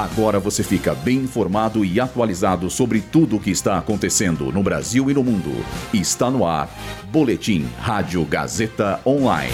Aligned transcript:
Agora 0.00 0.40
você 0.40 0.62
fica 0.62 0.94
bem 0.94 1.18
informado 1.18 1.84
e 1.84 2.00
atualizado 2.00 2.70
sobre 2.70 3.02
tudo 3.02 3.36
o 3.36 3.40
que 3.40 3.50
está 3.50 3.76
acontecendo 3.76 4.50
no 4.50 4.62
Brasil 4.62 5.10
e 5.10 5.14
no 5.14 5.22
mundo. 5.22 5.50
Está 5.92 6.30
no 6.30 6.46
ar. 6.46 6.70
Boletim 7.12 7.68
Rádio 7.78 8.24
Gazeta 8.24 8.98
Online. 9.04 9.52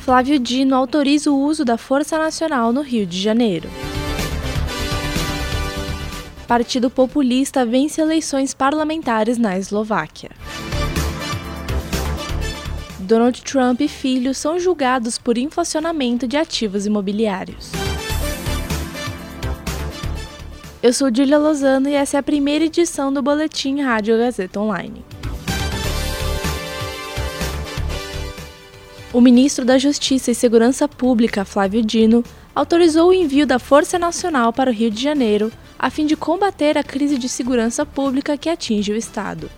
Flávio 0.00 0.40
Dino 0.40 0.74
autoriza 0.74 1.30
o 1.30 1.40
uso 1.40 1.64
da 1.64 1.78
Força 1.78 2.18
Nacional 2.18 2.72
no 2.72 2.80
Rio 2.80 3.06
de 3.06 3.16
Janeiro. 3.20 3.70
Partido 6.48 6.90
Populista 6.90 7.64
vence 7.64 8.00
eleições 8.00 8.52
parlamentares 8.52 9.38
na 9.38 9.56
Eslováquia. 9.56 10.32
Donald 12.98 13.40
Trump 13.42 13.82
e 13.82 13.86
filhos 13.86 14.36
são 14.36 14.58
julgados 14.58 15.16
por 15.16 15.38
inflacionamento 15.38 16.26
de 16.26 16.36
ativos 16.36 16.86
imobiliários. 16.86 17.70
Eu 20.82 20.94
sou 20.94 21.14
Julia 21.14 21.36
Lozano 21.36 21.90
e 21.90 21.92
essa 21.92 22.16
é 22.16 22.20
a 22.20 22.22
primeira 22.22 22.64
edição 22.64 23.12
do 23.12 23.20
Boletim 23.20 23.82
Rádio 23.82 24.16
Gazeta 24.16 24.58
Online. 24.58 25.04
O 29.12 29.20
ministro 29.20 29.62
da 29.62 29.76
Justiça 29.76 30.30
e 30.30 30.34
Segurança 30.34 30.88
Pública, 30.88 31.44
Flávio 31.44 31.82
Dino, 31.82 32.24
autorizou 32.54 33.10
o 33.10 33.12
envio 33.12 33.46
da 33.46 33.58
Força 33.58 33.98
Nacional 33.98 34.54
para 34.54 34.70
o 34.70 34.72
Rio 34.72 34.90
de 34.90 35.02
Janeiro 35.02 35.52
a 35.78 35.90
fim 35.90 36.06
de 36.06 36.16
combater 36.16 36.78
a 36.78 36.82
crise 36.82 37.18
de 37.18 37.28
segurança 37.28 37.84
pública 37.84 38.38
que 38.38 38.48
atinge 38.48 38.90
o 38.90 38.96
estado. 38.96 39.50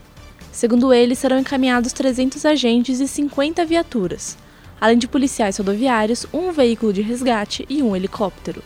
Segundo 0.51 0.93
ele, 0.93 1.15
serão 1.15 1.39
encaminhados 1.39 1.93
300 1.93 2.45
agentes 2.45 2.98
e 2.98 3.07
50 3.07 3.65
viaturas, 3.65 4.37
além 4.81 4.98
de 4.98 5.07
policiais 5.07 5.57
rodoviários, 5.57 6.27
um 6.33 6.51
veículo 6.51 6.93
de 6.93 7.01
resgate 7.01 7.65
e 7.69 7.81
um 7.81 7.95
helicóptero. 7.95 8.61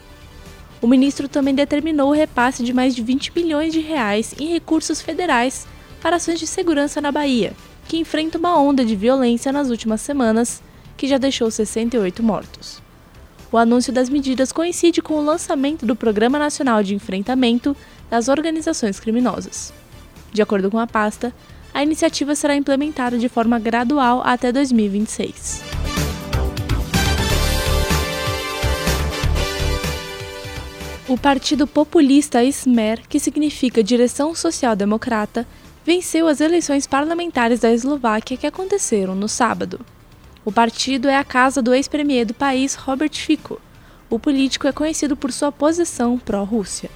O 0.80 0.86
ministro 0.86 1.28
também 1.28 1.54
determinou 1.54 2.10
o 2.10 2.14
repasse 2.14 2.62
de 2.62 2.72
mais 2.72 2.94
de 2.94 3.02
20 3.02 3.32
bilhões 3.32 3.72
de 3.72 3.80
reais 3.80 4.34
em 4.38 4.52
recursos 4.52 5.00
federais 5.00 5.66
para 6.02 6.16
ações 6.16 6.38
de 6.38 6.46
segurança 6.46 7.00
na 7.00 7.10
Bahia, 7.10 7.54
que 7.88 7.96
enfrenta 7.96 8.38
uma 8.38 8.58
onda 8.60 8.84
de 8.84 8.94
violência 8.94 9.50
nas 9.50 9.70
últimas 9.70 10.00
semanas, 10.00 10.62
que 10.96 11.08
já 11.08 11.18
deixou 11.18 11.50
68 11.50 12.22
mortos. 12.22 12.82
O 13.50 13.56
anúncio 13.56 13.92
das 13.92 14.08
medidas 14.08 14.52
coincide 14.52 15.00
com 15.00 15.14
o 15.14 15.24
lançamento 15.24 15.86
do 15.86 15.96
Programa 15.96 16.38
Nacional 16.38 16.82
de 16.82 16.94
Enfrentamento 16.94 17.76
das 18.10 18.28
Organizações 18.28 19.00
Criminosas. 19.00 19.72
De 20.32 20.42
acordo 20.42 20.70
com 20.70 20.78
a 20.78 20.86
pasta, 20.86 21.32
a 21.72 21.82
iniciativa 21.82 22.34
será 22.34 22.56
implementada 22.56 23.18
de 23.18 23.28
forma 23.28 23.58
gradual 23.58 24.22
até 24.24 24.52
2026. 24.52 25.65
O 31.08 31.16
Partido 31.16 31.68
Populista 31.68 32.42
Smer, 32.42 33.06
que 33.08 33.20
significa 33.20 33.80
Direção 33.80 34.34
Social 34.34 34.74
Democrata, 34.74 35.46
venceu 35.84 36.26
as 36.26 36.40
eleições 36.40 36.84
parlamentares 36.84 37.60
da 37.60 37.70
Eslováquia 37.70 38.36
que 38.36 38.44
aconteceram 38.44 39.14
no 39.14 39.28
sábado. 39.28 39.78
O 40.44 40.50
partido 40.50 41.08
é 41.08 41.16
a 41.16 41.22
casa 41.22 41.62
do 41.62 41.72
ex-premier 41.72 42.26
do 42.26 42.34
país, 42.34 42.74
Robert 42.74 43.12
Fico. 43.12 43.60
O 44.10 44.18
político 44.18 44.66
é 44.66 44.72
conhecido 44.72 45.16
por 45.16 45.30
sua 45.30 45.52
posição 45.52 46.18
pró-Rússia. 46.18 46.90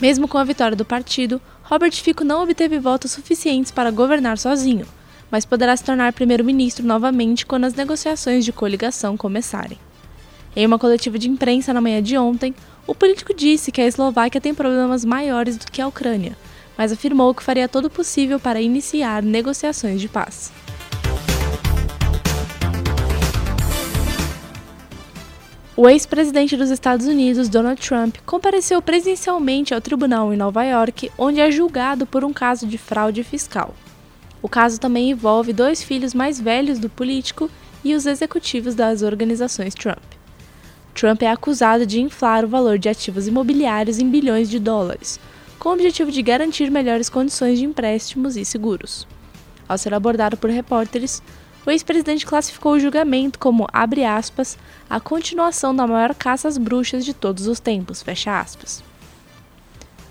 Mesmo 0.00 0.26
com 0.26 0.38
a 0.38 0.44
vitória 0.44 0.76
do 0.76 0.84
partido, 0.86 1.38
Robert 1.62 1.92
Fico 1.92 2.24
não 2.24 2.42
obteve 2.42 2.78
votos 2.78 3.10
suficientes 3.10 3.70
para 3.70 3.90
governar 3.90 4.38
sozinho, 4.38 4.86
mas 5.30 5.44
poderá 5.44 5.76
se 5.76 5.84
tornar 5.84 6.14
primeiro-ministro 6.14 6.86
novamente 6.86 7.44
quando 7.44 7.64
as 7.64 7.74
negociações 7.74 8.46
de 8.46 8.52
coligação 8.52 9.14
começarem. 9.14 9.78
Em 10.58 10.64
uma 10.64 10.78
coletiva 10.78 11.18
de 11.18 11.28
imprensa 11.28 11.74
na 11.74 11.82
manhã 11.82 12.02
de 12.02 12.16
ontem, 12.16 12.54
o 12.86 12.94
político 12.94 13.34
disse 13.34 13.70
que 13.70 13.78
a 13.78 13.86
Eslováquia 13.86 14.40
tem 14.40 14.54
problemas 14.54 15.04
maiores 15.04 15.58
do 15.58 15.70
que 15.70 15.82
a 15.82 15.86
Ucrânia, 15.86 16.34
mas 16.78 16.90
afirmou 16.90 17.34
que 17.34 17.42
faria 17.42 17.68
todo 17.68 17.84
o 17.84 17.90
possível 17.90 18.40
para 18.40 18.58
iniciar 18.58 19.22
negociações 19.22 20.00
de 20.00 20.08
paz. 20.08 20.50
O 25.76 25.86
ex-presidente 25.90 26.56
dos 26.56 26.70
Estados 26.70 27.06
Unidos, 27.06 27.50
Donald 27.50 27.78
Trump, 27.86 28.16
compareceu 28.24 28.80
presencialmente 28.80 29.74
ao 29.74 29.80
tribunal 29.82 30.32
em 30.32 30.38
Nova 30.38 30.64
York, 30.64 31.12
onde 31.18 31.38
é 31.38 31.50
julgado 31.50 32.06
por 32.06 32.24
um 32.24 32.32
caso 32.32 32.66
de 32.66 32.78
fraude 32.78 33.22
fiscal. 33.22 33.74
O 34.40 34.48
caso 34.48 34.80
também 34.80 35.10
envolve 35.10 35.52
dois 35.52 35.82
filhos 35.82 36.14
mais 36.14 36.40
velhos 36.40 36.78
do 36.78 36.88
político 36.88 37.50
e 37.84 37.94
os 37.94 38.06
executivos 38.06 38.74
das 38.74 39.02
organizações 39.02 39.74
Trump. 39.74 40.15
Trump 40.96 41.20
é 41.20 41.30
acusado 41.30 41.84
de 41.84 42.00
inflar 42.00 42.42
o 42.42 42.48
valor 42.48 42.78
de 42.78 42.88
ativos 42.88 43.28
imobiliários 43.28 43.98
em 43.98 44.08
bilhões 44.08 44.48
de 44.48 44.58
dólares, 44.58 45.20
com 45.58 45.68
o 45.68 45.72
objetivo 45.74 46.10
de 46.10 46.22
garantir 46.22 46.70
melhores 46.70 47.10
condições 47.10 47.58
de 47.58 47.66
empréstimos 47.66 48.34
e 48.34 48.46
seguros. 48.46 49.06
Ao 49.68 49.76
ser 49.76 49.92
abordado 49.92 50.38
por 50.38 50.48
repórteres, 50.48 51.22
o 51.66 51.70
ex-presidente 51.70 52.24
classificou 52.24 52.72
o 52.72 52.80
julgamento 52.80 53.38
como, 53.38 53.66
abre 53.74 54.04
aspas, 54.04 54.56
a 54.88 54.98
continuação 54.98 55.76
da 55.76 55.86
maior 55.86 56.14
caça 56.14 56.48
às 56.48 56.56
bruxas 56.56 57.04
de 57.04 57.12
todos 57.12 57.46
os 57.46 57.60
tempos, 57.60 58.02
fecha 58.02 58.40
aspas. 58.40 58.82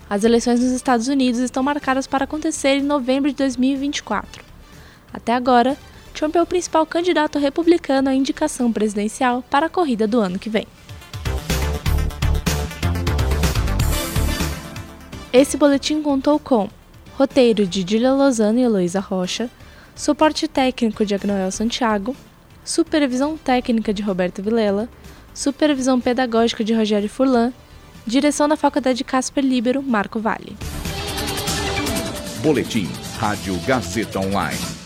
As 0.08 0.22
eleições 0.22 0.60
nos 0.60 0.70
Estados 0.70 1.08
Unidos 1.08 1.40
estão 1.40 1.64
marcadas 1.64 2.06
para 2.06 2.24
acontecer 2.24 2.76
em 2.76 2.82
novembro 2.82 3.28
de 3.28 3.36
2024. 3.36 4.44
Até 5.12 5.34
agora, 5.34 5.76
Trump 6.16 6.34
é 6.34 6.40
o 6.40 6.46
principal 6.46 6.86
candidato 6.86 7.38
republicano 7.38 8.08
à 8.08 8.14
indicação 8.14 8.72
presidencial 8.72 9.44
para 9.50 9.66
a 9.66 9.68
corrida 9.68 10.08
do 10.08 10.18
ano 10.18 10.38
que 10.38 10.48
vem. 10.48 10.66
Esse 15.30 15.58
boletim 15.58 16.00
contou 16.00 16.38
com 16.38 16.70
roteiro 17.18 17.66
de 17.66 17.82
Julia 17.82 18.14
Lozano 18.14 18.58
e 18.58 18.62
Heloísa 18.62 18.98
Rocha, 18.98 19.50
suporte 19.94 20.48
técnico 20.48 21.04
de 21.04 21.14
Agnoel 21.14 21.50
Santiago, 21.50 22.16
supervisão 22.64 23.36
técnica 23.36 23.92
de 23.92 24.00
Roberto 24.02 24.42
Vilela, 24.42 24.88
supervisão 25.34 26.00
pedagógica 26.00 26.64
de 26.64 26.72
Rogério 26.72 27.10
Furlan, 27.10 27.52
direção 28.06 28.48
da 28.48 28.56
Faculdade 28.56 29.04
Casper 29.04 29.44
Libero, 29.44 29.82
Marco 29.82 30.18
Vale. 30.18 30.56
Boletim 32.42 32.88
Rádio 33.18 33.58
Gazeta 33.66 34.18
Online. 34.18 34.85